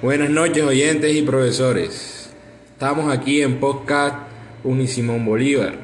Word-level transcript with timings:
Buenas 0.00 0.30
noches 0.30 0.62
oyentes 0.62 1.12
y 1.12 1.22
profesores. 1.22 2.30
Estamos 2.70 3.12
aquí 3.12 3.42
en 3.42 3.58
podcast 3.58 4.14
Unisimón 4.62 5.26
Bolívar. 5.26 5.74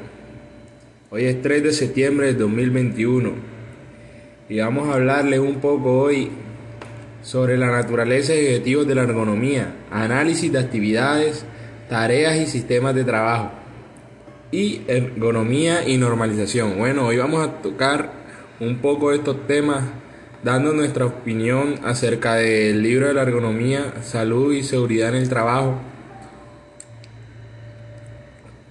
Hoy 1.09 1.25
es 1.25 1.41
3 1.41 1.61
de 1.61 1.73
septiembre 1.73 2.27
de 2.27 2.35
2021 2.35 3.33
y 4.47 4.59
vamos 4.59 4.87
a 4.87 4.93
hablarles 4.93 5.41
un 5.41 5.55
poco 5.55 5.99
hoy 5.99 6.29
sobre 7.23 7.57
la 7.57 7.69
naturaleza 7.69 8.33
y 8.33 8.45
objetivos 8.45 8.87
de 8.87 8.95
la 8.95 9.01
ergonomía, 9.01 9.75
análisis 9.91 10.49
de 10.49 10.59
actividades, 10.59 11.45
tareas 11.89 12.37
y 12.37 12.45
sistemas 12.45 12.95
de 12.95 13.03
trabajo 13.03 13.51
y 14.49 14.79
ergonomía 14.87 15.89
y 15.89 15.97
normalización. 15.97 16.77
Bueno, 16.77 17.07
hoy 17.07 17.17
vamos 17.17 17.45
a 17.45 17.61
tocar 17.61 18.13
un 18.61 18.77
poco 18.77 19.11
estos 19.11 19.45
temas 19.45 19.83
dando 20.45 20.73
nuestra 20.73 21.07
opinión 21.07 21.79
acerca 21.83 22.35
del 22.35 22.83
libro 22.83 23.07
de 23.07 23.15
la 23.15 23.23
ergonomía, 23.23 23.95
salud 24.03 24.53
y 24.53 24.61
seguridad 24.61 25.09
en 25.09 25.15
el 25.15 25.27
trabajo, 25.27 25.79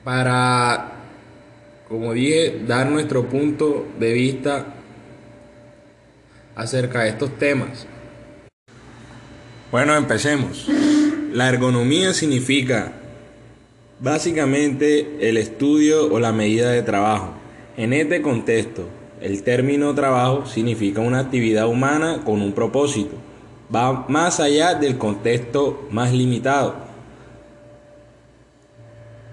para, 0.04 0.92
como 1.88 2.12
dije, 2.12 2.62
dar 2.64 2.88
nuestro 2.88 3.28
punto 3.28 3.88
de 3.98 4.12
vista 4.12 4.66
acerca 6.54 7.02
de 7.02 7.08
estos 7.08 7.36
temas. 7.38 7.88
Bueno, 9.72 9.96
empecemos. 9.96 10.68
La 11.32 11.48
ergonomía 11.48 12.14
significa 12.14 12.92
básicamente 13.98 15.28
el 15.28 15.38
estudio 15.38 16.06
o 16.06 16.20
la 16.20 16.30
medida 16.30 16.70
de 16.70 16.84
trabajo. 16.84 17.34
En 17.76 17.92
este 17.92 18.22
contexto, 18.22 18.88
el 19.24 19.42
término 19.42 19.94
trabajo 19.94 20.44
significa 20.44 21.00
una 21.00 21.20
actividad 21.20 21.66
humana 21.66 22.20
con 22.26 22.42
un 22.42 22.52
propósito. 22.52 23.16
Va 23.74 24.04
más 24.06 24.38
allá 24.38 24.74
del 24.74 24.98
contexto 24.98 25.88
más 25.90 26.12
limitado. 26.12 26.74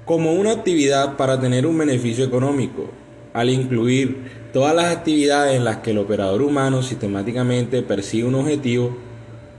Como 0.06 0.32
una 0.32 0.52
actividad 0.52 1.18
para 1.18 1.42
tener 1.42 1.68
un 1.68 1.78
beneficio 1.78 2.24
económico, 2.24 2.90
al 3.34 3.50
incluir 3.50 4.32
todas 4.54 4.74
las 4.74 4.96
actividades 4.96 5.58
en 5.58 5.66
las 5.66 5.78
que 5.80 5.92
el 5.92 5.98
operador 5.98 6.42
humano 6.42 6.82
sistemáticamente 6.84 7.82
persigue 7.82 8.24
un 8.24 8.36
objetivo, 8.36 8.96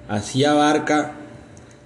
así 0.08 0.46
abarca 0.46 1.12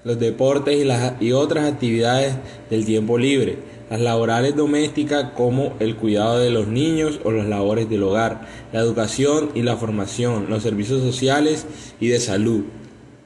los 0.05 0.21
deportes 0.21 0.77
y, 0.77 0.84
las, 0.84 1.21
y 1.21 1.33
otras 1.33 1.65
actividades 1.65 2.37
del 2.71 2.87
tiempo 2.87 3.19
libre, 3.19 3.59
las 3.91 4.01
laborales 4.01 4.56
domésticas 4.56 5.31
como 5.37 5.75
el 5.79 5.97
cuidado 5.97 6.39
de 6.39 6.51
los 6.51 6.67
niños 6.67 7.20
o 7.25 7.31
las 7.31 7.47
labores 7.47 7.89
del 7.89 8.03
hogar, 8.03 8.47
la 8.73 8.81
educación 8.81 9.51
y 9.55 9.62
la 9.62 9.77
formación, 9.77 10.47
los 10.48 10.62
servicios 10.62 11.03
sociales 11.03 11.67
y 12.01 12.09
de 12.09 12.19
salud, 12.19 12.65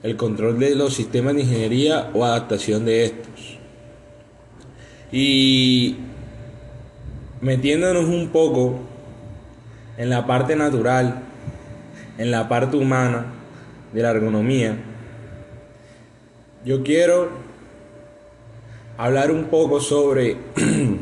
el 0.02 0.16
control 0.16 0.58
de 0.58 0.74
los 0.74 0.94
sistemas 0.94 1.34
de 1.34 1.42
ingeniería 1.42 2.10
o 2.12 2.24
adaptación 2.24 2.84
de 2.84 3.04
estos. 3.06 3.58
Y 5.12 5.96
metiéndonos 7.40 8.04
un 8.04 8.28
poco 8.28 8.80
en 9.96 10.10
la 10.10 10.26
parte 10.26 10.56
natural, 10.56 11.22
en 12.18 12.30
la 12.30 12.48
parte 12.48 12.76
humana 12.76 13.26
de 13.92 14.02
la 14.02 14.10
ergonomía, 14.10 14.76
yo 16.64 16.82
quiero 16.82 17.30
hablar 19.00 19.30
un 19.30 19.44
poco 19.44 19.80
sobre 19.80 20.36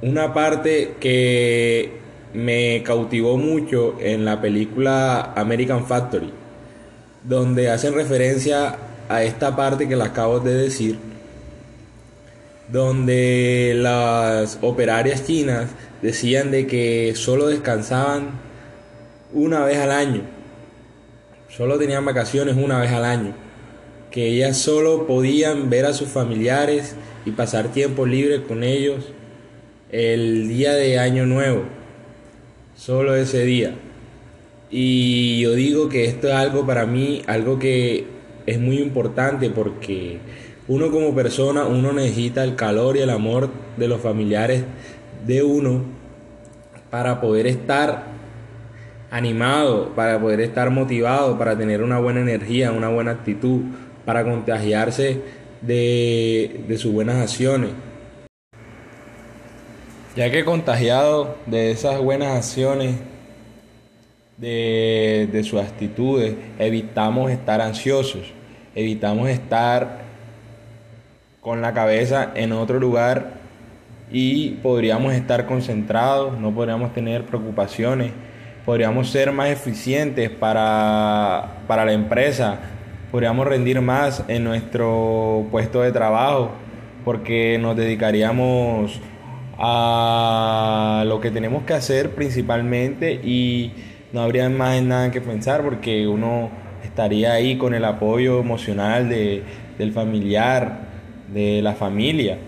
una 0.00 0.32
parte 0.32 0.94
que 0.98 1.92
me 2.32 2.82
cautivó 2.82 3.36
mucho 3.36 3.96
en 4.00 4.24
la 4.24 4.40
película 4.40 5.34
American 5.36 5.86
Factory, 5.86 6.32
donde 7.24 7.70
hacen 7.70 7.92
referencia 7.92 8.78
a 9.10 9.22
esta 9.22 9.54
parte 9.54 9.86
que 9.86 9.96
le 9.96 10.04
acabo 10.04 10.40
de 10.40 10.54
decir, 10.54 10.98
donde 12.72 13.74
las 13.76 14.58
operarias 14.62 15.26
chinas 15.26 15.68
decían 16.00 16.50
de 16.50 16.66
que 16.66 17.12
solo 17.14 17.48
descansaban 17.48 18.30
una 19.34 19.62
vez 19.66 19.76
al 19.76 19.90
año, 19.90 20.22
solo 21.50 21.78
tenían 21.78 22.06
vacaciones 22.06 22.56
una 22.56 22.78
vez 22.78 22.92
al 22.92 23.04
año 23.04 23.45
que 24.16 24.28
ellas 24.28 24.56
solo 24.56 25.06
podían 25.06 25.68
ver 25.68 25.84
a 25.84 25.92
sus 25.92 26.08
familiares 26.08 26.96
y 27.26 27.32
pasar 27.32 27.70
tiempo 27.70 28.06
libre 28.06 28.44
con 28.44 28.64
ellos 28.64 29.12
el 29.92 30.48
día 30.48 30.72
de 30.72 30.98
Año 30.98 31.26
Nuevo, 31.26 31.64
solo 32.74 33.14
ese 33.14 33.44
día. 33.44 33.74
Y 34.70 35.38
yo 35.40 35.52
digo 35.52 35.90
que 35.90 36.06
esto 36.06 36.28
es 36.28 36.32
algo 36.32 36.64
para 36.64 36.86
mí, 36.86 37.20
algo 37.26 37.58
que 37.58 38.06
es 38.46 38.58
muy 38.58 38.78
importante 38.78 39.50
porque 39.50 40.16
uno 40.66 40.90
como 40.90 41.14
persona, 41.14 41.66
uno 41.66 41.92
necesita 41.92 42.42
el 42.42 42.56
calor 42.56 42.96
y 42.96 43.00
el 43.00 43.10
amor 43.10 43.50
de 43.76 43.86
los 43.86 44.00
familiares 44.00 44.64
de 45.26 45.42
uno 45.42 45.82
para 46.88 47.20
poder 47.20 47.46
estar 47.46 48.04
animado, 49.10 49.92
para 49.94 50.18
poder 50.18 50.40
estar 50.40 50.70
motivado, 50.70 51.36
para 51.36 51.56
tener 51.58 51.82
una 51.82 51.98
buena 51.98 52.20
energía, 52.20 52.72
una 52.72 52.88
buena 52.88 53.10
actitud, 53.10 53.60
para 54.06 54.24
contagiarse 54.24 55.20
de, 55.60 56.76
sus 56.78 56.92
buenas 56.92 57.16
acciones. 57.16 57.70
Ya 60.16 60.30
que 60.30 60.46
contagiado 60.46 61.36
de 61.44 61.72
esas 61.72 62.00
buenas 62.00 62.34
acciones, 62.34 62.96
de, 64.38 65.28
de 65.30 65.42
sus 65.42 65.60
actitudes, 65.60 66.34
evitamos 66.58 67.30
estar 67.30 67.60
ansiosos, 67.60 68.32
evitamos 68.74 69.28
estar 69.28 70.06
con 71.40 71.60
la 71.60 71.72
cabeza 71.74 72.32
en 72.34 72.52
otro 72.52 72.78
lugar 72.78 73.34
y 74.10 74.50
podríamos 74.62 75.14
estar 75.14 75.46
concentrados, 75.46 76.38
no 76.38 76.52
podríamos 76.54 76.92
tener 76.94 77.24
preocupaciones, 77.24 78.12
podríamos 78.64 79.10
ser 79.10 79.32
más 79.32 79.48
eficientes 79.50 80.30
para, 80.30 81.62
para 81.66 81.84
la 81.84 81.92
empresa, 81.92 82.58
podríamos 83.10 83.46
rendir 83.46 83.80
más 83.80 84.24
en 84.28 84.44
nuestro 84.44 85.46
puesto 85.50 85.82
de 85.82 85.92
trabajo 85.92 86.50
porque 87.04 87.58
nos 87.60 87.76
dedicaríamos 87.76 89.00
a 89.58 91.04
lo 91.06 91.20
que 91.20 91.30
tenemos 91.30 91.62
que 91.64 91.74
hacer 91.74 92.14
principalmente 92.14 93.12
y 93.12 93.72
no 94.12 94.20
habría 94.20 94.48
más 94.48 94.82
nada 94.82 95.10
que 95.10 95.20
pensar 95.20 95.62
porque 95.62 96.06
uno 96.06 96.50
estaría 96.84 97.32
ahí 97.32 97.56
con 97.56 97.74
el 97.74 97.84
apoyo 97.84 98.40
emocional 98.40 99.08
de, 99.08 99.42
del 99.78 99.92
familiar, 99.92 100.80
de 101.32 101.62
la 101.62 101.74
familia. 101.74 102.38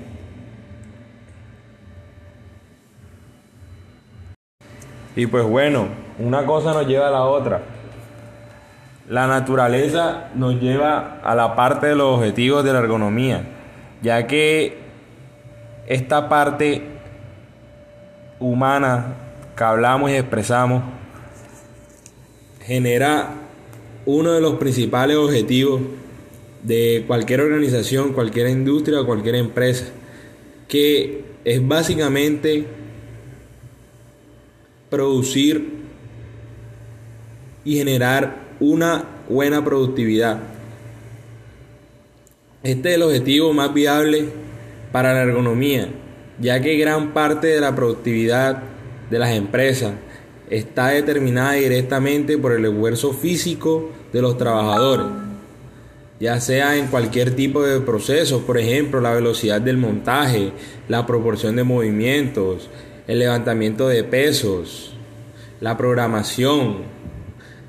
Y 5.16 5.26
pues 5.26 5.44
bueno, 5.44 5.88
una 6.19 6.46
cosa 6.46 6.72
nos 6.72 6.86
lleva 6.86 7.08
a 7.08 7.10
la 7.10 7.25
otra. 7.25 7.77
La 9.08 9.26
naturaleza 9.26 10.28
nos 10.34 10.60
lleva 10.60 11.20
a 11.24 11.34
la 11.34 11.56
parte 11.56 11.86
de 11.86 11.94
los 11.94 12.19
objetivos 12.19 12.62
de 12.62 12.74
la 12.74 12.80
ergonomía, 12.80 13.42
ya 14.02 14.26
que 14.26 14.76
esta 15.86 16.28
parte 16.28 16.82
humana 18.38 19.14
que 19.56 19.64
hablamos 19.64 20.10
y 20.10 20.14
expresamos 20.14 20.82
genera 22.60 23.30
uno 24.04 24.32
de 24.32 24.42
los 24.42 24.56
principales 24.56 25.16
objetivos 25.16 25.80
de 26.62 27.04
cualquier 27.06 27.40
organización, 27.40 28.12
cualquier 28.12 28.48
industria 28.48 29.00
o 29.00 29.06
cualquier 29.06 29.36
empresa, 29.36 29.86
que 30.69 31.25
es 31.44 31.66
básicamente 31.66 32.66
producir 34.90 35.77
y 37.68 37.76
generar 37.76 38.34
una 38.60 39.04
buena 39.28 39.62
productividad. 39.62 40.38
Este 42.62 42.88
es 42.88 42.94
el 42.94 43.02
objetivo 43.02 43.52
más 43.52 43.75
viable 43.75 44.31
para 44.90 45.12
la 45.12 45.20
ergonomía, 45.20 45.90
ya 46.40 46.62
que 46.62 46.78
gran 46.78 47.12
parte 47.12 47.48
de 47.48 47.60
la 47.60 47.76
productividad 47.76 48.62
de 49.10 49.19
las 49.19 49.32
empresas 49.32 49.93
está 50.48 50.88
determinada 50.88 51.52
directamente 51.52 52.38
por 52.38 52.52
el 52.52 52.64
esfuerzo 52.64 53.12
físico 53.12 53.90
de 54.14 54.22
los 54.22 54.38
trabajadores, 54.38 55.08
ya 56.20 56.40
sea 56.40 56.75
en 56.75 56.87
cualquier 56.87 57.37
tipo 57.37 57.62
de 57.62 57.81
proceso, 57.81 58.46
por 58.46 58.56
ejemplo, 58.56 59.02
la 59.02 59.12
velocidad 59.12 59.60
del 59.60 59.76
montaje, 59.76 60.52
la 60.88 61.04
proporción 61.04 61.54
de 61.56 61.64
movimientos, 61.64 62.70
el 63.06 63.19
levantamiento 63.19 63.88
de 63.88 64.04
pesos, 64.04 64.94
la 65.60 65.76
programación, 65.76 66.96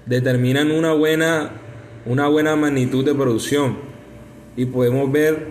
determinan 0.09 0.71
una 0.71 0.91
buena, 0.91 1.51
una 2.07 2.27
buena 2.27 2.55
magnitud 2.55 3.05
de 3.05 3.13
producción 3.13 3.77
y 4.57 4.65
podemos 4.65 5.11
ver 5.11 5.49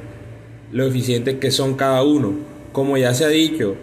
lo 0.73 0.85
eficientes 0.85 1.37
que 1.37 1.53
son 1.53 1.75
cada 1.75 2.03
uno. 2.03 2.33
Como 2.73 2.97
ya 2.97 3.15
se 3.15 3.25
ha 3.25 3.29
dicho, 3.29 3.77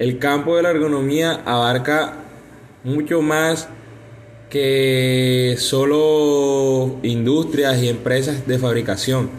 el 0.00 0.18
campo 0.18 0.56
de 0.56 0.64
la 0.64 0.70
ergonomía 0.70 1.40
abarca 1.46 2.16
mucho 2.82 3.22
más 3.22 3.68
que 4.50 5.54
solo 5.58 6.98
industrias 7.04 7.80
y 7.80 7.88
empresas 7.88 8.44
de 8.46 8.58
fabricación. 8.58 9.30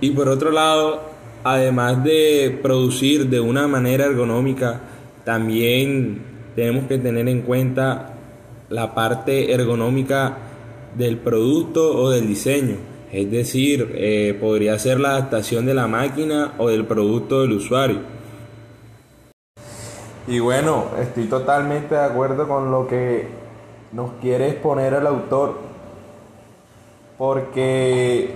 Y 0.00 0.10
por 0.10 0.28
otro 0.28 0.52
lado, 0.52 1.10
además 1.42 2.04
de 2.04 2.58
producir 2.62 3.28
de 3.28 3.40
una 3.40 3.66
manera 3.66 4.04
ergonómica, 4.04 4.80
también 5.24 6.22
tenemos 6.54 6.86
que 6.86 6.98
tener 6.98 7.28
en 7.28 7.42
cuenta 7.42 8.14
la 8.70 8.94
parte 8.94 9.52
ergonómica 9.52 10.38
del 10.96 11.18
producto 11.18 11.96
o 11.96 12.10
del 12.10 12.26
diseño. 12.26 12.76
Es 13.12 13.30
decir, 13.30 13.92
eh, 13.94 14.36
podría 14.40 14.78
ser 14.78 15.00
la 15.00 15.10
adaptación 15.10 15.66
de 15.66 15.74
la 15.74 15.88
máquina 15.88 16.54
o 16.58 16.68
del 16.68 16.86
producto 16.86 17.42
del 17.42 17.52
usuario. 17.52 17.98
Y 20.28 20.38
bueno, 20.38 20.84
estoy 21.00 21.24
totalmente 21.24 21.96
de 21.96 22.04
acuerdo 22.04 22.46
con 22.46 22.70
lo 22.70 22.86
que 22.86 23.26
nos 23.92 24.12
quiere 24.20 24.48
exponer 24.50 24.94
el 24.94 25.06
autor, 25.08 25.58
porque 27.18 28.30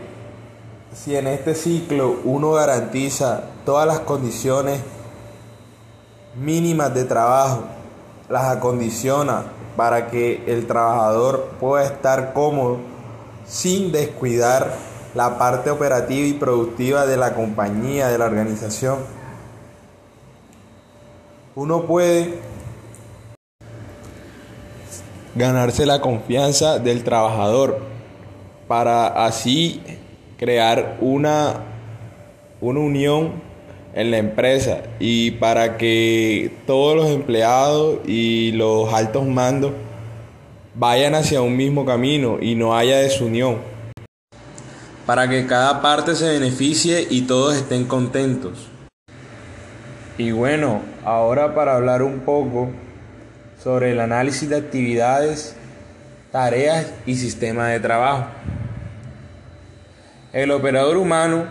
si 0.93 1.15
en 1.15 1.29
este 1.29 1.55
ciclo 1.55 2.17
uno 2.25 2.53
garantiza 2.53 3.45
todas 3.65 3.87
las 3.87 4.01
condiciones 4.01 4.81
mínimas 6.37 6.93
de 6.93 7.05
trabajo, 7.05 7.65
las 8.29 8.57
acondiciona 8.57 9.45
para 9.77 10.09
que 10.09 10.43
el 10.47 10.67
trabajador 10.67 11.51
pueda 11.61 11.85
estar 11.85 12.33
cómodo 12.33 12.79
sin 13.47 13.93
descuidar 13.93 14.75
la 15.15 15.39
parte 15.39 15.71
operativa 15.71 16.27
y 16.27 16.33
productiva 16.35 17.07
de 17.07 17.17
la 17.17 17.35
compañía, 17.35 18.09
de 18.09 18.19
la 18.19 18.25
organización. 18.25 18.99
Uno 21.55 21.83
puede 21.83 22.41
ganarse 25.35 25.87
la 25.87 26.01
confianza 26.01 26.79
del 26.79 27.05
trabajador 27.05 27.79
para 28.67 29.25
así 29.25 29.83
crear 30.37 30.99
una, 31.01 31.61
una 32.61 32.81
unión 32.81 33.54
en 33.95 34.11
la 34.11 34.19
empresa 34.19 34.83
y 34.99 35.33
para 35.33 35.77
que 35.79 36.51
todos 36.67 36.97
los 36.97 37.11
empleados 37.11 38.01
y 38.07 38.53
los 38.53 38.93
altos 38.93 39.25
mandos 39.27 39.73
vayan 40.75 41.15
hacia 41.15 41.41
un 41.41 41.57
mismo 41.57 41.85
camino 41.85 42.39
y 42.41 42.57
no 42.57 42.77
haya 42.77 42.99
desunión. 42.99 43.59
Para 45.07 45.29
que 45.29 45.47
cada 45.47 45.81
parte 45.81 46.17
se 46.17 46.29
beneficie 46.29 47.07
y 47.09 47.23
todos 47.23 47.55
estén 47.57 47.85
contentos. 47.85 48.69
Y 50.19 50.33
bueno, 50.33 50.81
ahora 51.05 51.55
para 51.55 51.77
hablar 51.77 52.03
un 52.03 52.21
poco 52.21 52.71
sobre 53.63 53.93
el 53.93 54.01
análisis 54.01 54.49
de 54.49 54.57
actividades, 54.57 55.55
tareas 56.33 56.93
y 57.07 57.17
sistema 57.17 57.69
de 57.69 57.81
trabajo. 57.81 58.27
El 60.33 60.51
operador 60.51 60.97
humano 60.97 61.47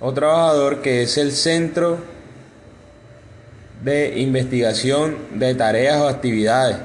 o 0.00 0.12
trabajador 0.12 0.82
que 0.82 1.02
es 1.02 1.16
el 1.16 1.32
centro 1.32 1.98
de 3.82 4.18
investigación 4.18 5.16
de 5.34 5.54
tareas 5.54 6.00
o 6.00 6.08
actividades. 6.08 6.76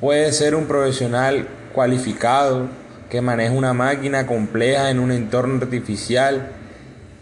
Puede 0.00 0.32
ser 0.32 0.54
un 0.54 0.66
profesional 0.66 1.48
cualificado 1.72 2.68
que 3.10 3.20
maneja 3.20 3.52
una 3.52 3.72
máquina 3.72 4.26
compleja 4.26 4.90
en 4.90 4.98
un 4.98 5.12
entorno 5.12 5.62
artificial, 5.62 6.48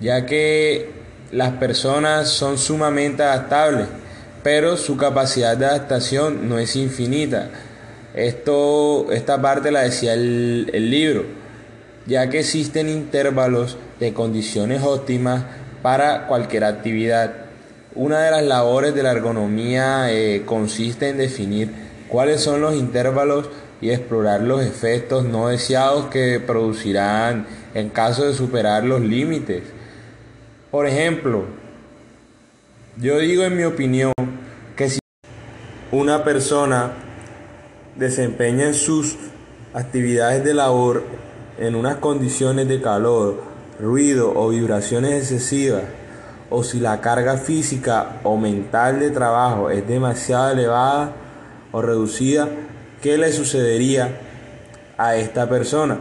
ya 0.00 0.26
que 0.26 0.91
las 1.31 1.52
personas 1.52 2.29
son 2.29 2.59
sumamente 2.59 3.23
adaptables, 3.23 3.87
pero 4.43 4.76
su 4.76 4.97
capacidad 4.97 5.56
de 5.56 5.67
adaptación 5.67 6.49
no 6.49 6.59
es 6.59 6.76
infinita. 6.76 7.50
Esto, 8.14 9.12
esta 9.12 9.41
parte 9.41 9.70
la 9.70 9.82
decía 9.82 10.14
el, 10.14 10.70
el 10.73 10.91
libro, 10.91 11.25
ya 12.06 12.31
que 12.31 12.41
existen 12.41 12.88
intervalos 12.88 13.76
de 14.00 14.12
condiciones 14.12 14.82
óptimas 14.82 15.44
para 15.82 16.26
cualquier 16.26 16.64
actividad. 16.64 17.35
Una 17.94 18.20
de 18.20 18.31
las 18.31 18.43
labores 18.44 18.94
de 18.94 19.03
la 19.03 19.12
ergonomía 19.12 20.12
eh, 20.12 20.43
consiste 20.44 21.08
en 21.08 21.19
definir 21.19 21.70
cuáles 22.08 22.41
son 22.41 22.61
los 22.61 22.75
intervalos 22.75 23.49
y 23.81 23.91
explorar 23.91 24.43
los 24.43 24.64
efectos 24.64 25.25
no 25.25 25.49
deseados 25.49 26.06
que 26.06 26.41
producirán 26.41 27.47
en 27.75 27.91
caso 27.91 28.26
de 28.26 28.35
superar 28.35 28.85
los 28.85 29.00
límites. 29.00 29.64
Por 30.70 30.87
ejemplo, 30.87 31.44
yo 32.99 33.19
digo 33.19 33.44
en 33.44 33.56
mi 33.56 33.64
opinión 33.64 34.12
que 34.76 34.91
si 34.91 34.99
una 35.93 36.25
persona 36.25 36.93
desempeña 37.97 38.73
sus 38.73 39.17
actividades 39.75 40.44
de 40.44 40.55
labor 40.55 41.05
en 41.58 41.75
unas 41.75 41.97
condiciones 41.97 42.69
de 42.69 42.81
calor, 42.81 43.43
ruido 43.81 44.32
o 44.35 44.49
vibraciones 44.49 45.12
excesivas, 45.12 45.85
o 46.50 46.62
si 46.62 46.81
la 46.81 47.00
carga 47.00 47.37
física 47.37 48.20
o 48.23 48.37
mental 48.37 49.00
de 49.00 49.11
trabajo 49.11 49.70
es 49.70 49.87
demasiado 49.87 50.53
elevada 50.53 51.12
o 51.73 51.82
reducida, 51.82 52.49
¿qué 53.03 53.19
le 53.19 53.32
sucedería 53.32 54.20
a 54.97 55.17
esta 55.17 55.49
persona? 55.49 55.99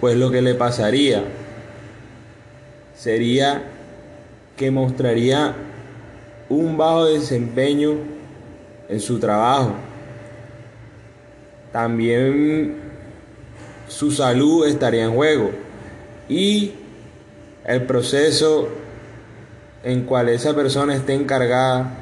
Pues 0.00 0.16
lo 0.16 0.30
que 0.30 0.42
le 0.42 0.54
pasaría 0.54 1.24
sería 2.94 3.62
que 4.56 4.70
mostraría 4.70 5.54
un 6.48 6.76
bajo 6.76 7.06
desempeño 7.06 7.94
en 8.88 9.00
su 9.00 9.18
trabajo. 9.18 9.72
También 11.72 12.83
su 13.94 14.10
salud 14.10 14.66
estaría 14.66 15.04
en 15.04 15.14
juego 15.14 15.52
y 16.28 16.72
el 17.64 17.82
proceso 17.82 18.68
en 19.84 20.02
cual 20.02 20.30
esa 20.30 20.52
persona 20.52 20.96
esté 20.96 21.14
encargada 21.14 21.98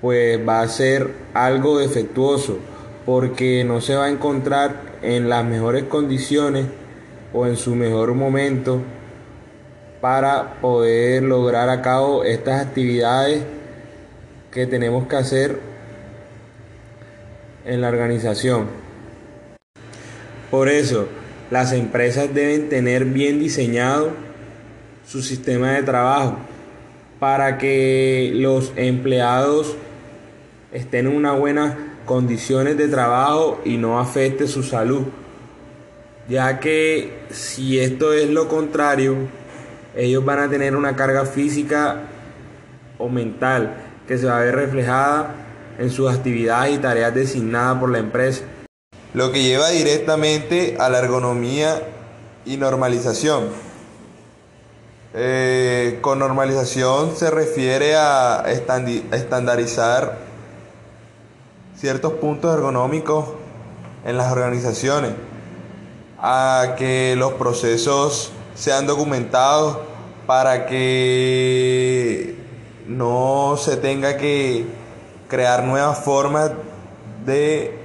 pues 0.00 0.36
va 0.46 0.62
a 0.62 0.68
ser 0.68 1.12
algo 1.32 1.78
defectuoso 1.78 2.58
porque 3.06 3.62
no 3.62 3.80
se 3.80 3.94
va 3.94 4.06
a 4.06 4.10
encontrar 4.10 4.98
en 5.02 5.28
las 5.28 5.44
mejores 5.44 5.84
condiciones 5.84 6.66
o 7.32 7.46
en 7.46 7.56
su 7.56 7.76
mejor 7.76 8.14
momento 8.14 8.80
para 10.00 10.60
poder 10.60 11.22
lograr 11.22 11.68
a 11.68 11.82
cabo 11.82 12.24
estas 12.24 12.66
actividades 12.66 13.44
que 14.50 14.66
tenemos 14.66 15.06
que 15.06 15.16
hacer 15.16 15.60
en 17.64 17.80
la 17.80 17.88
organización. 17.88 18.83
Por 20.54 20.68
eso, 20.68 21.08
las 21.50 21.72
empresas 21.72 22.32
deben 22.32 22.68
tener 22.68 23.06
bien 23.06 23.40
diseñado 23.40 24.12
su 25.04 25.20
sistema 25.20 25.72
de 25.72 25.82
trabajo 25.82 26.36
para 27.18 27.58
que 27.58 28.30
los 28.32 28.72
empleados 28.76 29.74
estén 30.70 31.08
en 31.08 31.16
unas 31.16 31.36
buenas 31.40 31.74
condiciones 32.04 32.76
de 32.76 32.86
trabajo 32.86 33.62
y 33.64 33.78
no 33.78 33.98
afecte 33.98 34.46
su 34.46 34.62
salud. 34.62 35.02
Ya 36.28 36.60
que 36.60 37.24
si 37.30 37.80
esto 37.80 38.12
es 38.12 38.30
lo 38.30 38.46
contrario, 38.46 39.16
ellos 39.96 40.24
van 40.24 40.38
a 40.38 40.48
tener 40.48 40.76
una 40.76 40.94
carga 40.94 41.26
física 41.26 42.02
o 42.98 43.08
mental 43.08 43.74
que 44.06 44.18
se 44.18 44.26
va 44.26 44.38
a 44.38 44.44
ver 44.44 44.54
reflejada 44.54 45.34
en 45.80 45.90
sus 45.90 46.08
actividades 46.08 46.76
y 46.76 46.78
tareas 46.78 47.12
designadas 47.12 47.80
por 47.80 47.90
la 47.90 47.98
empresa 47.98 48.44
lo 49.14 49.30
que 49.30 49.42
lleva 49.44 49.70
directamente 49.70 50.76
a 50.78 50.90
la 50.90 50.98
ergonomía 50.98 51.82
y 52.44 52.56
normalización. 52.56 53.48
Eh, 55.14 55.98
con 56.00 56.18
normalización 56.18 57.16
se 57.16 57.30
refiere 57.30 57.94
a 57.94 58.44
estandarizar 59.12 60.18
ciertos 61.76 62.14
puntos 62.14 62.52
ergonómicos 62.52 63.26
en 64.04 64.16
las 64.16 64.32
organizaciones, 64.32 65.12
a 66.18 66.74
que 66.76 67.14
los 67.16 67.34
procesos 67.34 68.32
sean 68.56 68.88
documentados 68.88 69.78
para 70.26 70.66
que 70.66 72.34
no 72.88 73.56
se 73.56 73.76
tenga 73.76 74.16
que 74.16 74.66
crear 75.28 75.62
nuevas 75.62 76.00
formas 76.00 76.50
de 77.24 77.83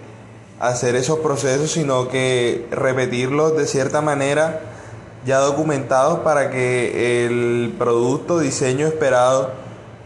hacer 0.59 0.95
esos 0.95 1.19
procesos, 1.19 1.71
sino 1.71 2.09
que 2.09 2.67
repetirlos 2.71 3.55
de 3.55 3.65
cierta 3.65 4.01
manera 4.01 4.61
ya 5.25 5.39
documentados 5.39 6.19
para 6.19 6.49
que 6.49 7.25
el 7.25 7.75
producto, 7.77 8.39
diseño 8.39 8.87
esperado 8.87 9.51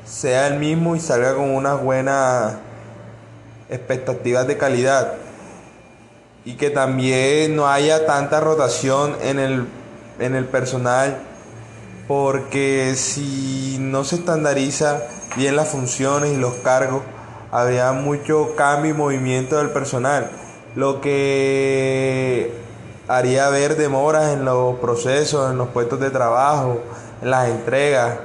sea 0.05 0.47
el 0.47 0.59
mismo 0.59 0.95
y 0.95 0.99
salga 0.99 1.35
con 1.35 1.49
unas 1.49 1.81
buenas 1.81 2.55
expectativas 3.69 4.47
de 4.47 4.57
calidad. 4.57 5.13
Y 6.45 6.55
que 6.55 6.69
también 6.69 7.55
no 7.55 7.67
haya 7.67 8.05
tanta 8.05 8.39
rotación 8.39 9.15
en 9.21 9.39
el, 9.39 9.67
en 10.19 10.35
el 10.35 10.45
personal, 10.45 11.19
porque 12.07 12.95
si 12.95 13.77
no 13.79 14.03
se 14.03 14.17
estandariza 14.17 15.01
bien 15.37 15.55
las 15.55 15.69
funciones 15.69 16.33
y 16.33 16.37
los 16.37 16.55
cargos, 16.55 17.01
habría 17.49 17.91
mucho 17.93 18.55
cambio 18.55 18.91
y 18.91 18.97
movimiento 18.97 19.57
del 19.57 19.69
personal, 19.69 20.31
lo 20.75 21.01
que 21.01 22.51
haría 23.07 23.49
ver 23.49 23.75
demoras 23.77 24.33
en 24.33 24.45
los 24.45 24.79
procesos, 24.79 25.51
en 25.51 25.57
los 25.57 25.69
puestos 25.69 25.99
de 25.99 26.09
trabajo, 26.09 26.81
en 27.21 27.31
las 27.31 27.49
entregas, 27.49 28.17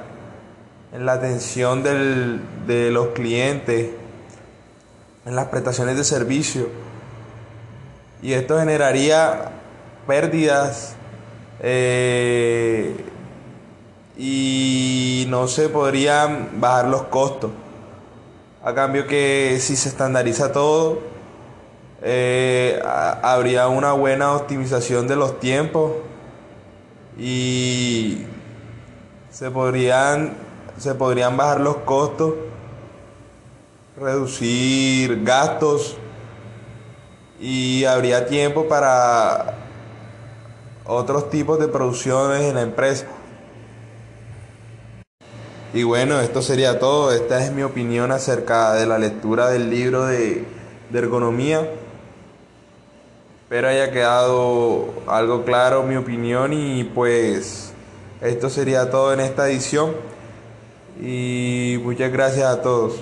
en 0.92 1.04
la 1.04 1.14
atención 1.14 1.82
de 1.82 2.90
los 2.90 3.08
clientes, 3.08 3.90
en 5.26 5.36
las 5.36 5.46
prestaciones 5.46 5.96
de 5.96 6.04
servicio. 6.04 6.68
Y 8.22 8.32
esto 8.32 8.58
generaría 8.58 9.52
pérdidas 10.06 10.94
eh, 11.60 12.96
y 14.16 15.26
no 15.28 15.46
se 15.48 15.68
podrían 15.68 16.60
bajar 16.60 16.88
los 16.88 17.02
costos. 17.04 17.50
A 18.64 18.74
cambio 18.74 19.06
que 19.06 19.58
si 19.60 19.76
se 19.76 19.88
estandariza 19.88 20.50
todo, 20.50 21.17
eh, 22.02 22.80
habría 22.82 23.68
una 23.68 23.92
buena 23.92 24.34
optimización 24.34 25.08
de 25.08 25.16
los 25.16 25.40
tiempos 25.40 25.92
y 27.18 28.24
se 29.30 29.50
podrían, 29.50 30.34
se 30.78 30.94
podrían 30.94 31.36
bajar 31.36 31.60
los 31.60 31.78
costos, 31.78 32.34
reducir 33.96 35.24
gastos 35.24 35.96
y 37.40 37.84
habría 37.84 38.26
tiempo 38.26 38.68
para 38.68 39.54
otros 40.84 41.30
tipos 41.30 41.58
de 41.58 41.68
producciones 41.68 42.42
en 42.42 42.54
la 42.54 42.62
empresa. 42.62 43.06
Y 45.74 45.82
bueno, 45.82 46.20
esto 46.20 46.40
sería 46.40 46.78
todo. 46.78 47.12
Esta 47.12 47.44
es 47.44 47.52
mi 47.52 47.62
opinión 47.62 48.10
acerca 48.10 48.72
de 48.72 48.86
la 48.86 48.98
lectura 48.98 49.50
del 49.50 49.68
libro 49.68 50.06
de, 50.06 50.44
de 50.90 50.98
ergonomía. 50.98 51.68
Espero 53.48 53.68
haya 53.68 53.90
quedado 53.90 54.92
algo 55.06 55.42
claro 55.46 55.82
mi 55.82 55.96
opinión 55.96 56.52
y 56.52 56.84
pues 56.84 57.72
esto 58.20 58.50
sería 58.50 58.90
todo 58.90 59.14
en 59.14 59.20
esta 59.20 59.48
edición. 59.48 59.94
Y 61.00 61.80
muchas 61.82 62.12
gracias 62.12 62.44
a 62.44 62.60
todos. 62.60 63.00